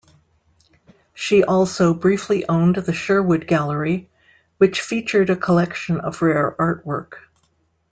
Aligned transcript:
She 1.13 1.43
also 1.43 1.93
briefly 1.93 2.43
owned 2.49 2.75
The 2.77 2.91
Sherwood 2.91 3.45
Gallery, 3.45 4.09
which 4.57 4.81
featured 4.81 5.29
a 5.29 5.35
collection 5.35 5.99
of 5.99 6.23
rare 6.23 6.55
artwork. 6.57 7.17